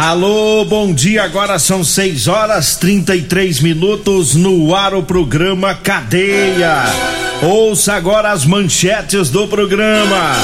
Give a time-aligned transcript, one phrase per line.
[0.00, 1.24] Alô, bom dia.
[1.24, 6.84] Agora são 6 horas 33 minutos no ar o programa Cadeia.
[7.42, 10.36] Ouça agora as manchetes do programa.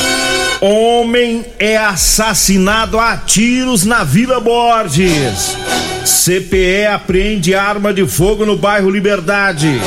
[0.60, 5.56] Homem é assassinado a tiros na Vila Borges.
[6.04, 9.80] CPE apreende arma de fogo no bairro Liberdade.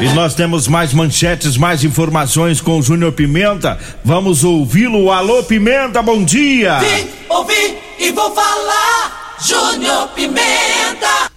[0.00, 3.78] E nós temos mais manchetes, mais informações com o Júnior Pimenta.
[4.04, 5.12] Vamos ouvi-lo.
[5.12, 6.80] Alô, Pimenta, bom dia.
[6.80, 9.36] Vim, ouvi e vou falar.
[9.40, 11.30] Júnior Pimenta.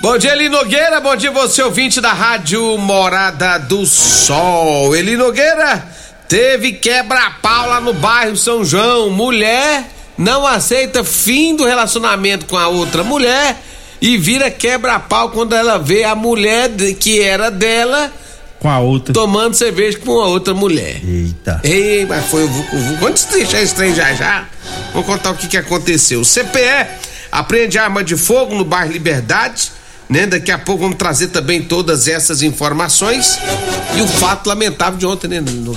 [0.00, 1.00] Bom dia, Eli Nogueira.
[1.00, 4.94] Bom dia, você ouvinte da Rádio Morada do Sol.
[4.94, 5.88] Eli Nogueira
[6.28, 9.10] teve quebra-pau lá no bairro São João.
[9.10, 9.84] Mulher
[10.18, 13.56] não aceita fim do relacionamento com a outra mulher
[14.00, 16.68] e vira quebra-pau quando ela vê a mulher
[17.00, 18.12] que era dela
[18.62, 19.12] Com a outra.
[19.12, 21.00] tomando cerveja com a outra mulher.
[21.04, 21.60] Eita.
[21.64, 23.06] Ei, mas foi o Vucu Vucu.
[23.08, 24.46] Antes de deixar esse trem já já,
[24.94, 26.20] vou contar o que, que aconteceu.
[26.20, 26.86] O CPE
[27.32, 29.72] apreende arma de fogo no bairro Liberdade,
[30.08, 30.26] né?
[30.28, 33.36] Daqui a pouco vamos trazer também todas essas informações.
[33.96, 35.40] E o fato lamentável de ontem, né?
[35.40, 35.74] No,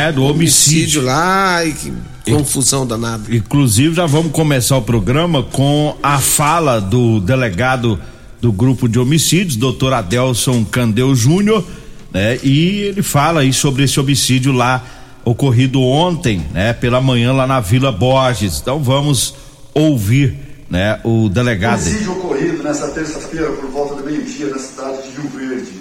[0.00, 1.02] É, do homicídio.
[1.02, 1.92] lá, e que
[2.30, 3.34] confusão danada.
[3.34, 7.98] Inclusive, já vamos começar o programa com a fala do delegado
[8.40, 11.64] do grupo de homicídios, doutor Adelson Candeu Júnior,
[12.12, 12.38] né?
[12.42, 14.84] E ele fala aí sobre esse homicídio lá
[15.24, 16.72] ocorrido ontem, né?
[16.72, 18.60] Pela manhã lá na Vila Borges.
[18.60, 19.34] Então vamos
[19.74, 20.36] ouvir,
[20.68, 21.00] né?
[21.04, 21.80] O delegado.
[21.80, 25.72] Homicídio ocorrido nesta terça-feira por volta do meio-dia na cidade de Rio Verde.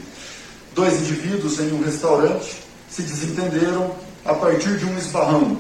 [0.73, 2.53] Dois indivíduos em um restaurante
[2.89, 3.91] se desentenderam
[4.25, 5.57] a partir de um esbarrão.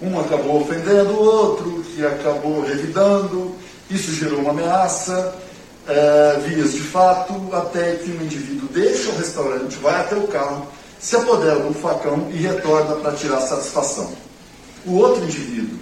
[0.00, 3.54] Um acabou ofendendo o outro, que acabou revidando,
[3.90, 5.34] isso gerou uma ameaça,
[5.88, 10.66] eh, vias de fato, até que um indivíduo deixa o restaurante, vai até o carro,
[10.98, 14.12] se apodera do facão e retorna para tirar satisfação.
[14.84, 15.78] O outro indivíduo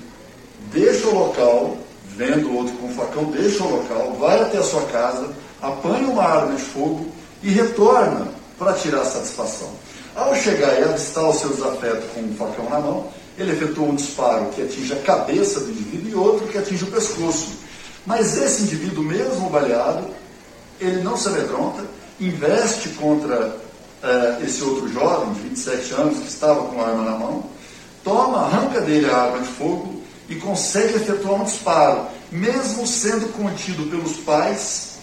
[0.72, 1.76] deixa o local,
[2.16, 5.28] vendo o outro com o facão, deixa o local, vai até a sua casa,
[5.62, 7.06] apanha uma arma de fogo
[7.42, 8.28] e retorna
[8.58, 9.70] para tirar satisfação.
[10.14, 13.94] Ao chegar e avistar o seu desafeto com o facão na mão, ele efetua um
[13.94, 17.63] disparo que atinge a cabeça do indivíduo e outro que atinge o pescoço.
[18.06, 20.08] Mas esse indivíduo, mesmo baleado,
[20.80, 21.84] ele não se amedronta,
[22.20, 23.56] investe contra
[24.02, 27.44] eh, esse outro jovem de 27 anos que estava com a arma na mão,
[28.02, 33.88] toma, arranca dele a arma de fogo e consegue efetuar um disparo, mesmo sendo contido
[33.90, 34.98] pelos pais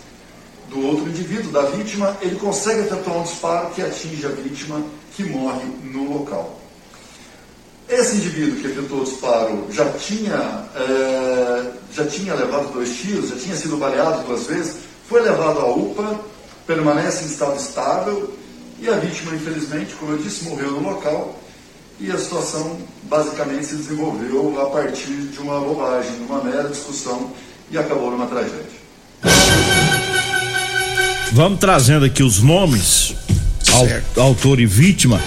[0.70, 4.82] do outro indivíduo, da vítima, ele consegue efetuar um disparo que atinge a vítima
[5.16, 6.61] que morre no local.
[7.92, 11.64] Esse indivíduo que efetuou o disparo já tinha, eh,
[11.94, 14.76] já tinha levado dois tiros, já tinha sido baleado duas vezes,
[15.10, 16.22] foi levado à UPA,
[16.66, 18.34] permanece em estado estável
[18.80, 21.38] e a vítima, infelizmente, como eu disse, morreu no local
[22.00, 27.30] e a situação basicamente se desenvolveu a partir de uma bobagem, de uma mera discussão
[27.70, 28.82] e acabou numa tragédia.
[31.34, 33.14] Vamos trazendo aqui os nomes,
[33.64, 34.22] Certo.
[34.22, 35.20] autor e vítima.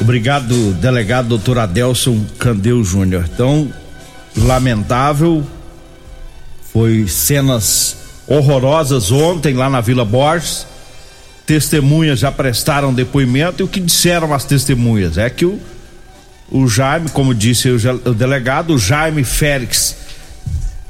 [0.00, 3.28] Obrigado, delegado doutor Adelson Candeu Júnior.
[3.32, 3.72] Então,
[4.36, 5.44] lamentável,
[6.72, 10.66] foi cenas horrorosas ontem lá na Vila Borges.
[11.44, 15.58] Testemunhas já prestaram depoimento e o que disseram as testemunhas é que o,
[16.50, 19.96] o Jaime, como disse o, o delegado, o Jaime Félix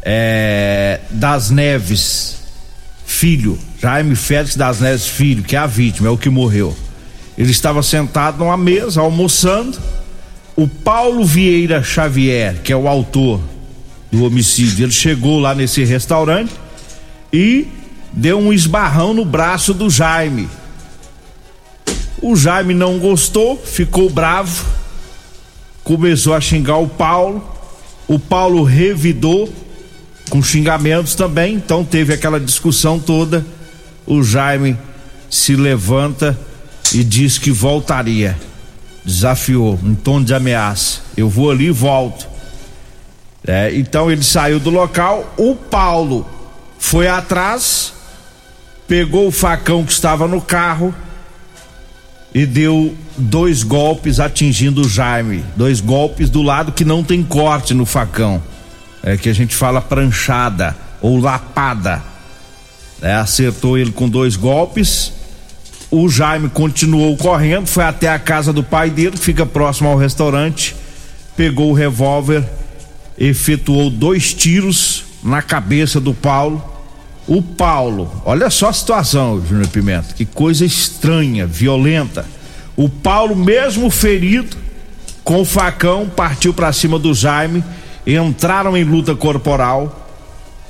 [0.02, 2.36] é, das Neves,
[3.06, 6.76] filho, Jaime Félix das Neves Filho, que é a vítima, é o que morreu.
[7.38, 9.78] Ele estava sentado numa mesa, almoçando.
[10.56, 13.40] O Paulo Vieira Xavier, que é o autor
[14.10, 16.52] do homicídio, ele chegou lá nesse restaurante
[17.32, 17.68] e
[18.12, 20.48] deu um esbarrão no braço do Jaime.
[22.20, 24.66] O Jaime não gostou, ficou bravo,
[25.84, 27.56] começou a xingar o Paulo.
[28.08, 29.48] O Paulo revidou
[30.28, 33.46] com xingamentos também, então teve aquela discussão toda.
[34.04, 34.76] O Jaime
[35.30, 36.36] se levanta
[36.94, 38.36] e diz que voltaria.
[39.04, 41.00] Desafiou, em tom de ameaça.
[41.16, 42.26] Eu vou ali e volto.
[43.46, 45.32] É, então ele saiu do local.
[45.36, 46.26] O Paulo
[46.78, 47.92] foi atrás,
[48.86, 50.94] pegou o facão que estava no carro
[52.34, 55.44] e deu dois golpes atingindo o Jaime.
[55.56, 58.42] Dois golpes do lado que não tem corte no facão.
[59.02, 62.02] É que a gente fala pranchada ou lapada.
[63.00, 65.17] É, acertou ele com dois golpes
[65.90, 70.76] O Jaime continuou correndo, foi até a casa do pai dele, fica próximo ao restaurante,
[71.34, 72.44] pegou o revólver,
[73.16, 76.62] efetuou dois tiros na cabeça do Paulo.
[77.26, 82.26] O Paulo, olha só a situação, Júnior Pimenta, que coisa estranha, violenta.
[82.76, 84.56] O Paulo, mesmo ferido,
[85.24, 87.64] com o facão, partiu para cima do Jaime,
[88.06, 90.07] entraram em luta corporal.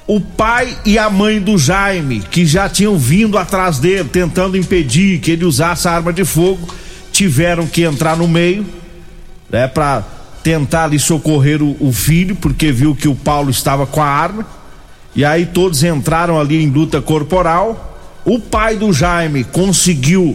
[0.09, 5.21] O pai e a mãe do Jaime, que já tinham vindo atrás dele, tentando impedir
[5.21, 6.67] que ele usasse a arma de fogo,
[7.13, 8.65] tiveram que entrar no meio,
[9.51, 10.03] né, para
[10.43, 14.47] tentar ali socorrer o, o filho, porque viu que o Paulo estava com a arma.
[15.15, 18.01] E aí todos entraram ali em luta corporal.
[18.25, 20.35] O pai do Jaime conseguiu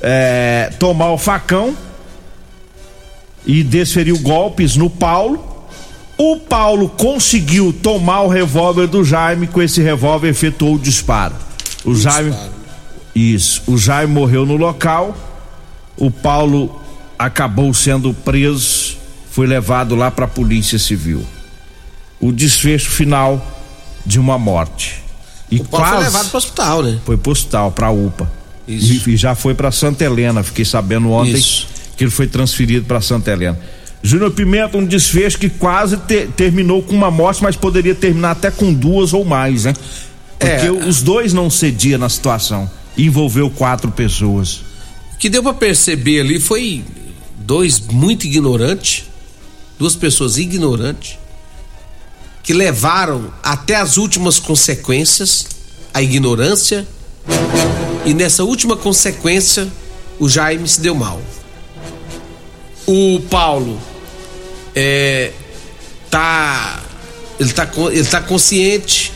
[0.00, 1.76] é, tomar o facão
[3.44, 5.49] e desferiu golpes no Paulo.
[6.22, 11.34] O Paulo conseguiu tomar o revólver do Jaime, com esse revólver efetuou o disparo.
[11.82, 12.36] O, Jaime.
[13.14, 13.62] Isso.
[13.66, 15.16] O Jaime morreu no local.
[15.96, 16.78] O Paulo
[17.18, 18.98] acabou sendo preso,
[19.30, 21.24] foi levado lá para a Polícia Civil.
[22.20, 23.42] O desfecho final
[24.04, 25.02] de uma morte.
[25.50, 26.98] E o Paulo quase foi levado para o hospital, né?
[27.02, 28.30] Foi para o hospital, para a UPA.
[28.68, 29.08] Isso.
[29.08, 31.66] E, e, já foi para Santa Helena, fiquei sabendo ontem Isso.
[31.96, 33.58] que ele foi transferido para Santa Helena.
[34.02, 38.50] Júnior Pimenta, um desfecho que quase te, terminou com uma morte, mas poderia terminar até
[38.50, 39.74] com duas ou mais, né?
[40.38, 42.70] Porque é, os dois não cediam na situação.
[42.96, 44.62] Envolveu quatro pessoas.
[45.14, 46.82] O que deu para perceber ali foi
[47.36, 49.04] dois muito ignorantes,
[49.78, 51.18] duas pessoas ignorantes,
[52.42, 55.46] que levaram até as últimas consequências
[55.92, 56.86] a ignorância
[58.04, 59.68] e nessa última consequência
[60.18, 61.20] o Jaime se deu mal.
[62.86, 63.80] O Paulo
[64.80, 65.30] é,
[66.10, 66.80] tá
[67.38, 69.12] ele tá ele tá consciente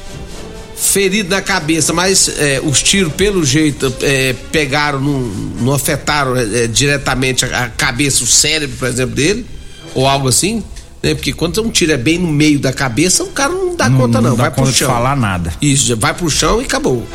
[0.76, 5.20] ferido na cabeça, mas é, os tiros pelo jeito é, pegaram não,
[5.60, 9.46] não afetaram é, diretamente a, a cabeça, o cérebro, por exemplo dele
[9.94, 10.62] ou algo assim
[11.04, 11.14] né?
[11.14, 13.98] Porque quando um tiro é bem no meio da cabeça, o cara não dá não,
[13.98, 14.88] conta não, não dá vai conta pro chão.
[14.88, 15.52] De falar nada.
[15.60, 17.06] Isso, vai pro chão e acabou.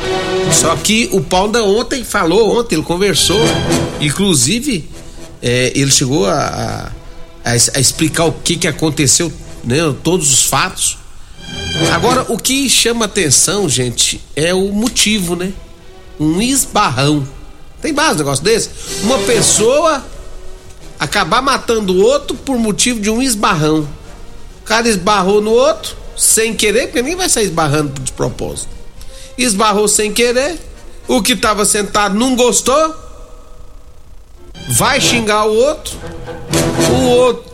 [0.52, 3.40] Só que o Paulo da ontem falou, ontem ele conversou,
[4.00, 4.88] inclusive
[5.42, 6.90] é, ele chegou a, a,
[7.44, 9.32] a, explicar o que que aconteceu,
[9.64, 9.78] né?
[10.02, 10.98] Todos os fatos.
[11.92, 15.52] Agora, o que chama atenção, gente, é o motivo, né?
[16.18, 17.26] Um esbarrão.
[17.80, 18.70] Tem base um negócio desse?
[19.02, 20.04] Uma pessoa
[20.98, 23.88] acabar matando o outro por motivo de um esbarrão.
[24.60, 28.68] O cara esbarrou no outro sem querer, porque ninguém vai sair esbarrando de propósito.
[29.38, 30.60] Esbarrou sem querer,
[31.08, 32.94] o que estava sentado não gostou,
[34.68, 35.98] vai xingar o outro,
[36.92, 37.50] o outro,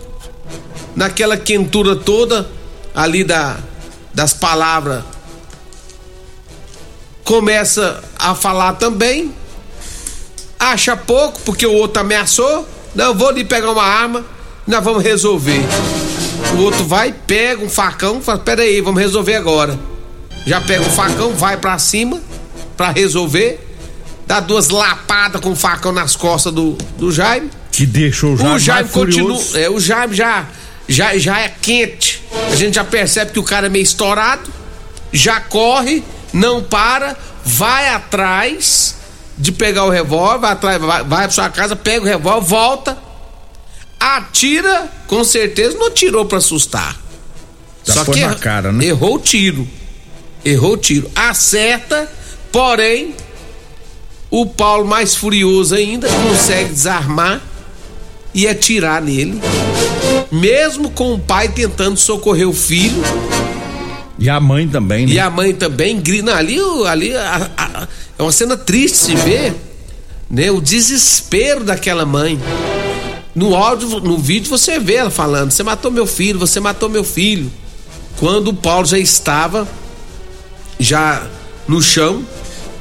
[0.94, 2.48] naquela quentura toda
[2.94, 3.58] ali da,
[4.14, 5.04] das palavras,
[7.24, 9.34] começa a falar também,
[10.58, 14.24] acha pouco porque o outro ameaçou, não, vou ali pegar uma arma,
[14.66, 15.60] nós vamos resolver.
[16.56, 19.78] O outro vai, pega um facão, fala, pera aí, vamos resolver agora.
[20.46, 22.20] Já pega o um facão, vai para cima
[22.76, 23.58] para resolver,
[24.26, 27.50] dá duas lapadas com o facão nas costas do, do Jaime.
[27.76, 30.46] Que deixou o Jaime, o Jaime continua, é, o Jaime já,
[30.88, 32.23] já, já é quente.
[32.50, 34.50] A gente já percebe que o cara é meio estourado,
[35.12, 36.02] já corre,
[36.32, 37.14] não para,
[37.44, 38.96] vai atrás
[39.37, 42.96] de pegar o revólver, vai, atrás, vai, vai pra sua casa, pega o revólver, volta,
[44.00, 46.96] atira, com certeza não tirou para assustar.
[47.84, 48.86] Já Só que na cara, né?
[48.86, 49.69] errou o tiro.
[50.43, 51.10] Errou o tiro.
[51.15, 52.10] Acerta,
[52.50, 53.15] porém,
[54.31, 57.43] o Paulo, mais furioso ainda, consegue desarmar
[58.36, 59.40] e atirar nele.
[60.31, 63.02] Mesmo com o pai tentando socorrer o filho.
[64.19, 65.12] E a mãe também, né?
[65.14, 66.36] E a mãe também grita.
[66.36, 67.88] Ali, ali a, a,
[68.19, 69.55] é uma cena triste se ver,
[70.28, 70.50] né?
[70.50, 72.38] O desespero daquela mãe.
[73.34, 77.05] No áudio, no vídeo você vê ela falando: "Você matou meu filho, você matou meu
[77.05, 77.50] filho".
[78.19, 79.66] Quando o Paulo já estava
[80.78, 81.26] já
[81.66, 82.22] no chão,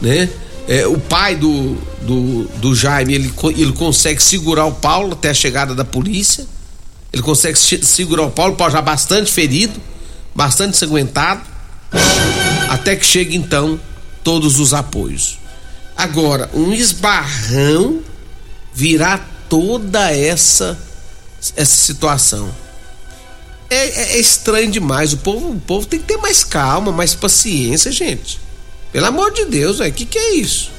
[0.01, 0.29] né?
[0.67, 5.33] É, o pai do, do, do Jaime ele, ele consegue segurar o Paulo até a
[5.33, 6.45] chegada da polícia.
[7.13, 9.79] Ele consegue segurar o Paulo, o Paulo já bastante ferido,
[10.33, 11.41] bastante ensanguentado.
[12.69, 13.79] Até que chega então
[14.23, 15.39] todos os apoios.
[15.95, 18.01] Agora, um esbarrão
[18.73, 19.17] virá
[19.47, 20.77] toda essa
[21.55, 22.49] essa situação.
[23.69, 25.13] É, é, é, estranho demais.
[25.13, 28.39] O povo, o povo tem que ter mais calma, mais paciência, gente.
[28.95, 30.71] Pelo amor de Deus, o que, que é isso?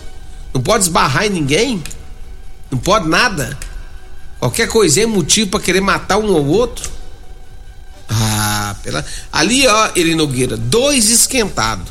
[0.55, 1.85] Não pode esbarrar em ninguém?
[2.71, 3.59] Não pode nada?
[4.39, 6.91] Qualquer coisinha é motivo para querer matar um ou outro?
[8.09, 9.05] Ah, pela...
[9.31, 11.85] ali ó, ele Nogueira, dois esquentados.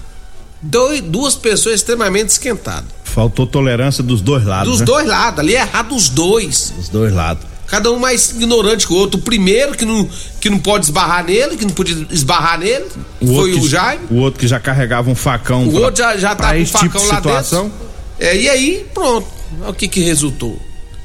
[0.59, 2.89] Dois, duas pessoas extremamente esquentadas.
[3.03, 4.67] faltou tolerância dos dois lados.
[4.67, 4.85] Dos né?
[4.87, 6.73] dois lados, ali é errado dos dois.
[6.75, 7.45] Dos dois lados.
[7.67, 9.19] Cada um mais ignorante que o outro.
[9.19, 10.07] O primeiro que não,
[10.39, 12.85] que não pode esbarrar nele, que não podia esbarrar nele,
[13.19, 14.03] O foi o que- Jaime.
[14.11, 15.67] O outro que já carregava um facão.
[15.67, 17.63] O pra- outro já, já tá com o esse facão tipo de lá situação.
[17.63, 17.77] dentro.
[18.19, 19.27] É, e aí, pronto.
[19.61, 20.59] Olha o que que resultou.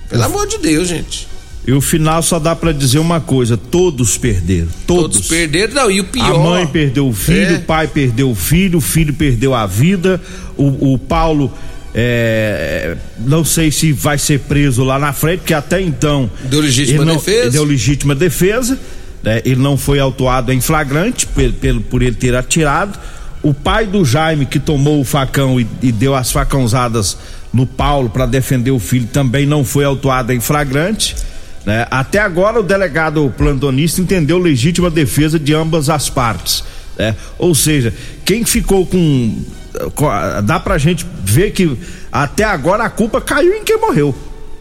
[0.09, 1.29] Pelo amor de Deus, gente.
[1.67, 4.69] E o final só dá pra dizer uma coisa: todos perderam.
[4.87, 5.13] Todos.
[5.17, 5.91] Todos perderam, não.
[5.91, 6.35] E o pior.
[6.35, 7.59] A mãe perdeu o filho, É.
[7.59, 10.21] o pai perdeu o filho, o filho perdeu a vida.
[10.57, 11.53] O, o Paulo,
[11.95, 16.31] é, não sei se vai ser preso lá na frente, porque até então.
[16.45, 17.41] Deu legítima não- defesa.
[17.43, 18.79] ele Deu legítima defesa.
[19.23, 22.99] né, Ele não foi autuado em flagrante pelo, pelo- por ele ter atirado.
[23.43, 27.17] O pai do Jaime, que tomou o facão e, e deu as facãozadas
[27.53, 31.17] no Paulo para defender o filho, também não foi autuado em flagrante.
[31.67, 31.87] né?
[31.91, 36.63] Até agora o delegado plantonista entendeu legítima defesa de ambas as partes.
[36.99, 37.17] né?
[37.39, 37.93] Ou seja,
[38.25, 39.43] quem ficou com.
[40.45, 41.77] Dá pra gente ver que
[42.11, 44.15] até agora a culpa caiu em quem morreu.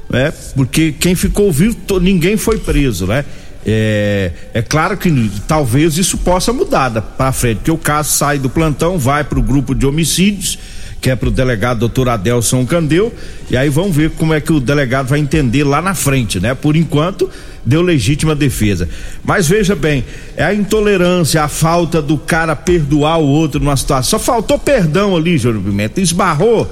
[0.09, 0.33] Né?
[0.55, 3.23] Porque quem ficou vivo, ninguém foi preso, né?
[3.65, 8.49] É, é claro que talvez isso possa mudar para frente, porque o caso sai do
[8.49, 10.57] plantão, vai para o grupo de homicídios,
[11.01, 13.13] que é para o delegado doutor Adelson Candeu,
[13.49, 16.53] e aí vamos ver como é que o delegado vai entender lá na frente, né?
[16.53, 17.29] Por enquanto,
[17.65, 18.89] deu legítima defesa.
[19.23, 20.03] Mas veja bem,
[20.35, 24.19] é a intolerância, a falta do cara perdoar o outro numa situação.
[24.19, 26.69] Só faltou perdão ali, Júlio Pimenta, esbarrou,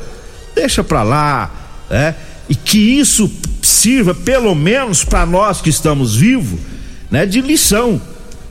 [0.54, 2.16] deixa pra lá, né?
[2.50, 3.32] E que isso
[3.62, 6.60] sirva pelo menos para nós que estamos vivos,
[7.10, 7.26] né?
[7.26, 8.02] De lição,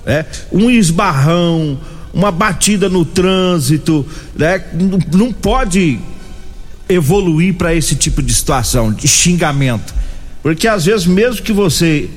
[0.07, 0.25] né?
[0.51, 1.79] Um esbarrão,
[2.17, 4.65] uma batida no trânsito, né?
[5.13, 6.01] Não, pode
[6.89, 9.95] evoluir para esse tipo de situação, de xingamento.
[10.43, 12.09] Porque às vezes mesmo que você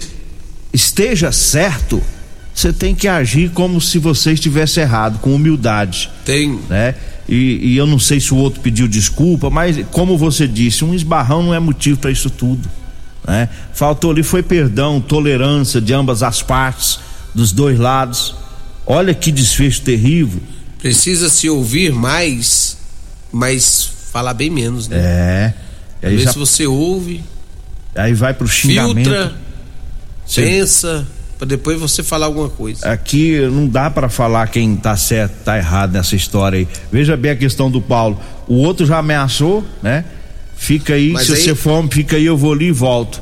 [0.72, 2.02] esteja certo,
[2.56, 6.58] você tem que agir como se você estivesse errado, com humildade Tem.
[6.70, 6.96] né?
[7.28, 10.94] E, e eu não sei se o outro pediu desculpa, mas como você disse, um
[10.94, 12.70] esbarrão não é motivo para isso tudo,
[13.28, 13.50] né?
[13.74, 17.02] Faltou ali foi perdão, tolerância de ambas as partes,
[17.36, 18.39] dos dois lados.
[18.92, 20.42] Olha que desfecho terrível.
[20.80, 22.76] Precisa se ouvir mais,
[23.32, 24.98] mas falar bem menos, né?
[25.00, 25.54] É.
[26.02, 27.24] Às Aí, vezes já- você ouve,
[27.96, 28.96] aí vai pro xingamento.
[29.10, 29.34] filtra,
[30.26, 30.42] Sim.
[30.42, 32.90] pensa, pra depois você falar alguma coisa.
[32.90, 36.68] Aqui não dá para falar quem tá certo, tá errado nessa história aí.
[36.92, 38.20] Veja bem a questão do Paulo.
[38.48, 40.04] O outro já ameaçou, né?
[40.56, 43.22] Fica aí, Mas se aí- você for, fica aí, eu vou ali e volto.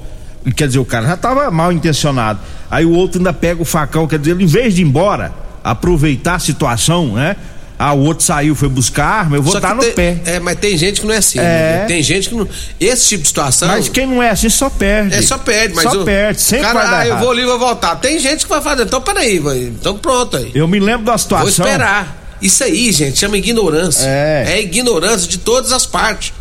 [0.55, 2.39] Quer dizer, o cara já tava mal intencionado.
[2.71, 5.33] Aí o outro ainda pega o facão, quer dizer, em vez de ir embora,
[5.71, 7.35] aproveitar a situação, né?
[7.79, 10.17] Ah, o outro saiu, foi buscar arma, eu vou estar no tem- pé.
[10.25, 11.37] É, mas tem gente que não é assim.
[11.37, 11.41] É.
[11.43, 11.85] né?
[11.87, 12.47] Tem gente que não.
[12.79, 13.67] Esse tipo de situação.
[13.67, 15.13] Mas quem não é assim só perde.
[15.13, 15.83] É, só perde, mas.
[15.83, 17.95] Só perde, sempre cara, vai dar ah, eu vou ali, vou voltar.
[17.97, 18.81] Tem gente que vai fazer.
[18.83, 19.59] Então, peraí, vai.
[19.59, 20.51] Então, pronto aí.
[20.55, 21.47] Eu me lembro da situação.
[21.47, 22.17] Vou esperar.
[22.41, 24.05] Isso aí, gente, chama ignorância.
[24.07, 24.59] É.
[24.59, 26.33] ignorância de todas as partes.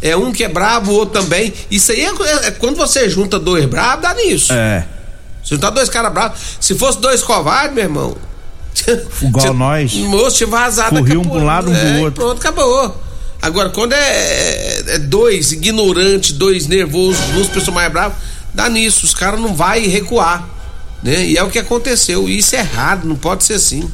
[0.00, 1.52] É um que é brabo, o outro também.
[1.70, 4.52] Isso aí é, é- é quando você junta dois bravos, dá nisso.
[4.52, 4.84] É.
[5.44, 6.40] Se juntar dois caras bravos.
[6.58, 8.16] Se fosse dois covardes, meu irmão.
[9.22, 9.92] Igual nós.
[9.94, 10.96] Moço, tinha vazado.
[10.96, 12.12] Corria um pra um lado, um pro É, outro.
[12.24, 13.00] Pronto, acabou.
[13.40, 18.16] Agora, quando é, é- é dois ignorantes, dois nervosos, duas pessoas mais bravas,
[18.54, 19.04] dá nisso.
[19.04, 20.48] Os caras não vai recuar.
[21.02, 21.26] Né?
[21.26, 22.28] E é o que aconteceu.
[22.28, 23.90] E isso é errado, não pode ser assim.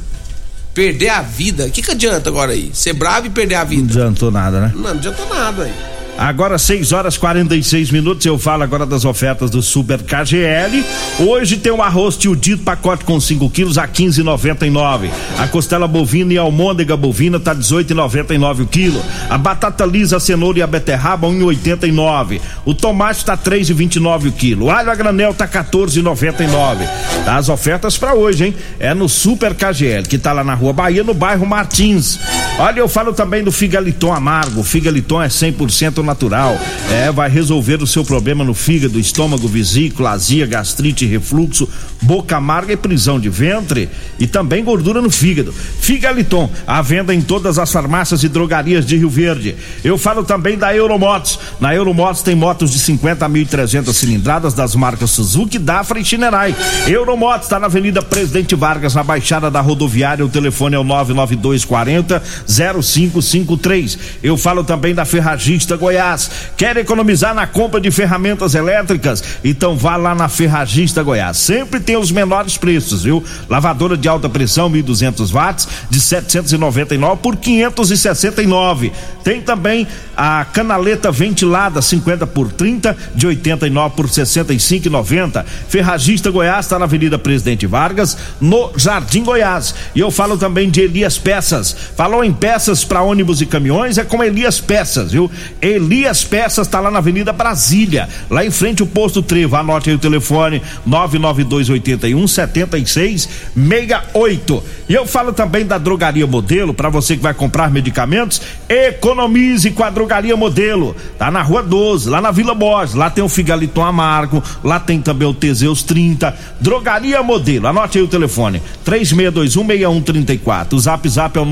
[0.73, 1.65] Perder a vida.
[1.65, 2.69] O que, que adianta agora aí?
[2.73, 3.91] Ser bravo e perder a Não vida?
[3.91, 4.71] adiantou nada, né?
[4.75, 5.73] Não, não adianta nada aí.
[6.19, 10.83] Agora 6 horas 46 minutos, eu falo agora das ofertas do Super KGL.
[11.17, 15.09] Hoje tem o arroz tio Dito, pacote com 5 quilos a 15,99.
[15.37, 19.01] A costela bovina e almôndega bovina tá 18,99 o quilo.
[19.29, 22.41] A batata lisa, a cenoura e a beterraba 1,89.
[22.65, 24.65] O tomate tá 3,29 o quilo.
[24.65, 26.85] O alho a granel tá 14,99.
[27.23, 28.55] Tá as ofertas para hoje, hein?
[28.77, 32.19] É no Super KGL, que tá lá na Rua Bahia, no bairro Martins.
[32.59, 34.63] Olha, eu falo também do Figaliton amargo.
[34.63, 36.59] Figaliton é 100% natural.
[36.91, 41.69] É, vai resolver o seu problema no fígado, estômago, vesícula, azia, gastrite, refluxo,
[42.01, 43.87] boca amarga e prisão de ventre
[44.19, 45.53] e também gordura no fígado.
[45.53, 49.55] Figaliton, à venda em todas as farmácias e drogarias de Rio Verde.
[49.81, 51.39] Eu falo também da Euromotos.
[51.61, 56.53] Na Euromotos tem motos de 50.300 cilindradas das marcas Suzuki, Dafra e Chinerai.
[56.85, 60.25] Euromotos está na Avenida Presidente Vargas, na Baixada da Rodoviária.
[60.25, 63.99] O telefone é o 99240 0553.
[64.23, 66.29] Eu falo também da Ferragista Goiás.
[66.57, 69.23] Quer economizar na compra de ferramentas elétricas?
[69.43, 71.37] Então vá lá na Ferragista Goiás.
[71.37, 73.23] Sempre tem os menores preços, viu?
[73.47, 78.91] Lavadora de alta pressão 1.200 watts de 799 por 569.
[79.23, 79.87] Tem também
[80.17, 85.45] a canaleta ventilada 50 por 30 de 89 por 65,90.
[85.67, 89.75] Ferragista Goiás está na Avenida Presidente Vargas, no Jardim Goiás.
[89.93, 91.75] E eu falo também de Elias Peças.
[91.95, 95.29] Falou em peças para ônibus e caminhões é com Elias Peças, viu?
[95.61, 99.57] Elias Peças está lá na Avenida Brasília, lá em frente ao posto Trevo.
[99.57, 104.63] Anote aí o telefone 99281 7668.
[104.87, 109.83] E eu falo também da Drogaria Modelo, para você que vai comprar medicamentos, economize com
[109.83, 110.95] a Drogaria Modelo.
[111.17, 112.95] Tá na Rua 12, lá na Vila Borges.
[112.95, 116.33] Lá tem o Figaliton Amargo, lá tem também o Teseus 30.
[116.59, 117.67] Drogaria Modelo.
[117.67, 120.73] Anote aí o telefone: 36216134.
[120.73, 121.45] O Zap Zap é o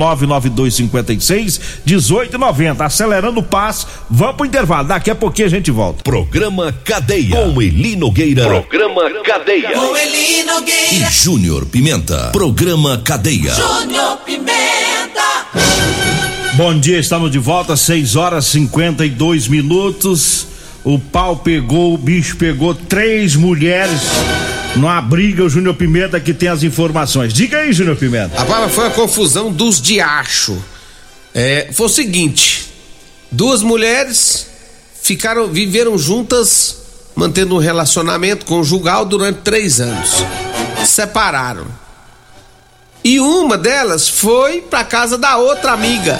[0.83, 2.85] 99256 1890.
[2.85, 3.87] Acelerando o passo.
[4.09, 4.87] Vamos pro intervalo.
[4.87, 6.03] Daqui a pouquinho a gente volta.
[6.03, 7.35] Programa Cadeia.
[7.35, 8.45] Com Eli Nogueira.
[8.45, 9.71] Programa Cadeia.
[9.71, 11.09] Com Eli E Nogueira.
[11.11, 12.29] Júnior Pimenta.
[12.31, 13.53] Programa Cadeia.
[13.53, 14.57] Júnior Pimenta.
[16.53, 20.47] Bom dia, estamos de volta, 6 horas 52 minutos.
[20.83, 24.01] O pau pegou, o bicho pegou três mulheres
[24.77, 25.43] numa briga.
[25.43, 27.33] O Júnior Pimenta que tem as informações.
[27.33, 28.39] Diga aí, Júnior Pimenta.
[28.41, 30.57] Agora foi a confusão dos diacho.
[31.33, 32.69] É, foi o seguinte:
[33.31, 34.47] duas mulheres
[35.01, 36.77] ficaram, viveram juntas,
[37.15, 40.11] mantendo um relacionamento conjugal durante três anos.
[40.85, 41.65] Separaram.
[43.03, 46.19] E uma delas foi pra casa da outra amiga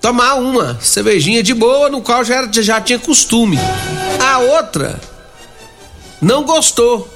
[0.00, 3.58] tomar uma cervejinha de boa, no qual já, era- já tinha costume.
[4.24, 5.00] A outra
[6.22, 7.08] não gostou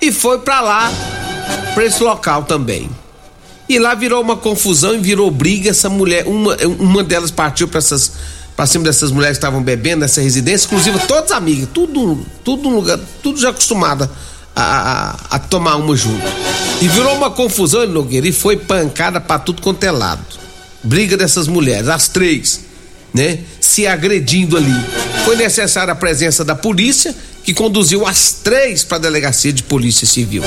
[0.00, 0.92] e foi pra lá,
[1.74, 2.90] pra esse local também.
[3.68, 5.70] E lá virou uma confusão e virou briga.
[5.70, 8.12] Essa mulher, uma, uma delas partiu para essas
[8.56, 12.74] para cima dessas mulheres que estavam bebendo nessa residência, inclusive todas amigas, tudo, tudo um
[12.74, 14.10] lugar, tudo já acostumada
[14.54, 14.62] a,
[15.30, 16.22] a, a tomar uma junto.
[16.82, 20.20] E virou uma confusão, Nogueira, e foi pancada pra tudo quanto é lado.
[20.82, 22.60] Briga dessas mulheres, as três,
[23.12, 23.38] né?
[23.60, 24.74] Se agredindo ali.
[25.24, 27.14] Foi necessária a presença da polícia,
[27.44, 30.42] que conduziu as três para a delegacia de polícia civil.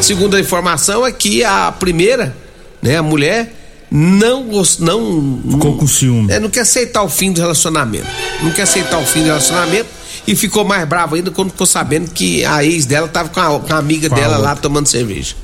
[0.00, 2.36] Segundo a informação é que a primeira,
[2.82, 3.52] né, a mulher
[3.90, 4.44] não
[4.80, 6.32] não Ficou com ciúme.
[6.32, 8.06] é, não quer aceitar o fim do relacionamento.
[8.42, 9.88] Não quer aceitar o fim do relacionamento
[10.26, 13.60] e ficou mais brava ainda quando ficou sabendo que a ex dela tava com a,
[13.60, 14.62] com a amiga a dela lá outra.
[14.62, 15.34] tomando cerveja.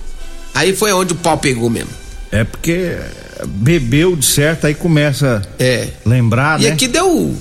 [0.55, 1.91] Aí foi onde o pau pegou mesmo.
[2.31, 2.97] É porque
[3.47, 5.89] bebeu de certo, aí começa É.
[6.05, 6.71] lembrar, E né?
[6.73, 7.35] aqui deu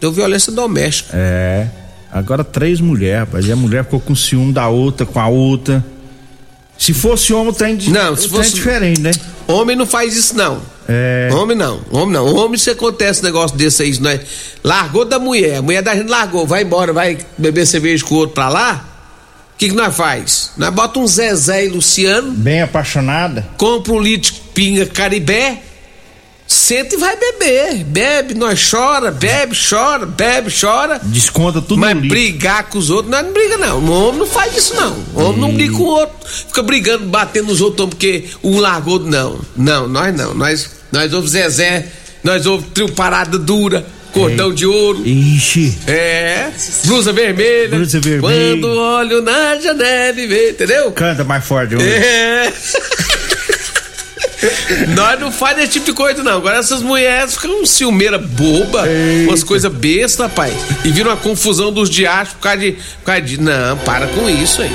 [0.00, 1.10] deu violência doméstica.
[1.14, 1.66] É.
[2.12, 3.46] Agora três mulheres, rapaz.
[3.46, 5.84] E a mulher ficou com ciúme da outra, com a outra.
[6.78, 9.12] Se fosse homem, tem de, Não, se tem fosse- diferente, né?
[9.46, 10.60] Homem não faz isso não.
[10.88, 11.30] É.
[11.32, 12.34] Homem não, homem não.
[12.34, 14.20] Homem se acontece um negócio desse aí, nós
[14.62, 18.18] largou da mulher, a mulher da gente largou, vai embora, vai beber cerveja com o
[18.18, 18.93] outro pra lá.
[19.54, 20.50] O que que nós faz?
[20.56, 23.48] Nós bota um Zezé e Luciano, Bem apaixonada.
[23.56, 25.62] compra um litro de pinga caribé,
[26.46, 27.84] senta e vai beber.
[27.84, 31.00] Bebe, nós chora, bebe, chora, bebe, chora.
[31.04, 33.78] Desconta tudo Mas brigar com os outros, nós não briga não.
[33.78, 34.96] O homem não faz isso não.
[35.14, 36.16] O homem não briga com o outro.
[36.28, 38.98] Fica brigando, batendo nos outros porque um largou.
[38.98, 40.34] Não, não, nós não.
[40.34, 41.86] Nós, nós ouvimos Zezé,
[42.24, 45.04] nós ouvimos trio parada dura, cordão de ouro.
[45.04, 45.76] Ixi.
[45.88, 46.50] É,
[46.86, 47.76] blusa vermelha.
[47.76, 48.60] Blusa vermelha.
[48.60, 50.92] Quando olho na janela e vê, entendeu?
[50.92, 51.86] Canta mais forte hoje.
[51.88, 52.52] É.
[54.94, 56.36] Nós não faz esse tipo de coisa, não.
[56.38, 59.30] Agora essas mulheres ficam ciumeira boba, Eita.
[59.30, 60.52] umas coisas bestas, rapaz.
[60.84, 62.72] E vira uma confusão dos diachos por causa de.
[62.72, 64.70] Por causa de não, para com isso aí.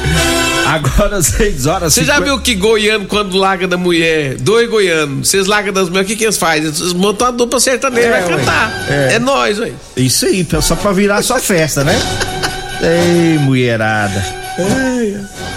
[0.65, 5.27] Agora 6 horas Você já 50 viu que goiano, quando larga da mulher, dois goianos,
[5.27, 6.65] vocês largam das mulheres, o que, que eles fazem?
[6.65, 8.37] Eles montam uma dupla sertaneja É, vai ué.
[8.37, 8.85] cantar.
[8.87, 9.13] É.
[9.15, 9.71] É, nós, ué.
[9.97, 11.99] Isso aí, só pra virar só festa, né?
[12.81, 14.23] Ei, mulherada.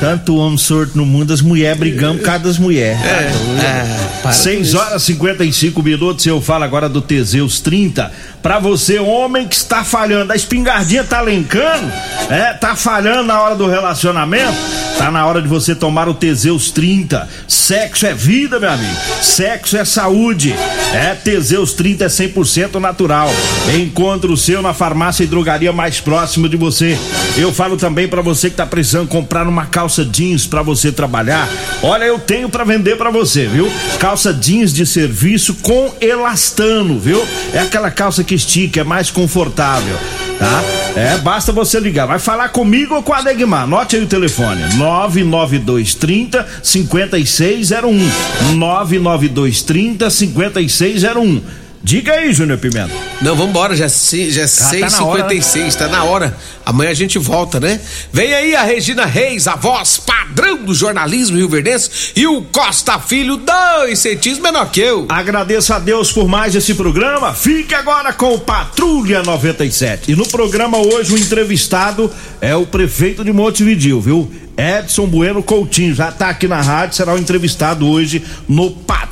[0.01, 3.01] Tanto homem sorto no mundo, as mulheres brigando por causa das mulheres.
[3.01, 4.33] É.
[4.33, 6.27] 6 horas e 55 minutos.
[6.27, 8.11] Eu falo agora do Teseus 30.
[8.43, 11.91] Pra você, homem que está falhando, a espingardinha tá lencando,
[12.29, 14.57] é, tá falhando na hora do relacionamento.
[14.99, 17.29] Tá na hora de você tomar o Teseus 30.
[17.49, 18.97] Sexo é vida, meu amigo.
[19.21, 20.55] Sexo é saúde.
[20.93, 23.31] É, Teseus 30 é 100% natural.
[23.75, 26.99] Encontre o seu na farmácia e drogaria mais próxima de você.
[27.37, 31.49] Eu falo também pra você que tá precisando comprar uma calça jeans pra você trabalhar.
[31.83, 33.71] Olha, eu tenho pra vender pra você, viu?
[33.99, 37.23] Calça jeans de serviço com elastano, viu?
[37.53, 39.97] É aquela calça que estica, é mais confortável,
[40.39, 40.63] tá?
[40.95, 42.07] É, basta você ligar.
[42.07, 43.63] Vai falar comigo ou com a Degmar.
[43.63, 48.57] Anote aí o telefone: 99230 5601.
[48.57, 51.62] 99230 5601.
[51.85, 52.95] Diga aí, Júnior Pimenta.
[53.21, 56.37] Não, vambora, já, é se- já é tá na hora, 6h56, tá na hora.
[56.65, 57.81] Amanhã a gente volta, né?
[58.13, 63.37] Vem aí a Regina Reis, a voz padrão do jornalismo rio-verdense, e o Costa Filho,
[63.37, 65.07] dois centímetros menor que eu.
[65.09, 67.35] Agradeço a Deus por mais esse programa.
[67.35, 70.13] Fique agora com o Patrulha 97.
[70.13, 72.09] E no programa hoje o entrevistado
[72.41, 74.31] é o prefeito de Montevidil, viu?
[74.57, 75.95] Edson Bueno Coutinho.
[75.95, 79.12] Já tá aqui na rádio, será o entrevistado hoje no Patrulha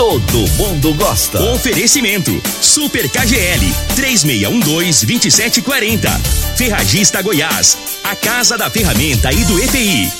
[0.00, 1.38] Todo mundo gosta.
[1.52, 2.32] Oferecimento:
[2.62, 6.08] Super KGL 3612-2740.
[6.56, 7.76] Ferragista Goiás.
[8.02, 10.19] A Casa da Ferramenta e do EPI.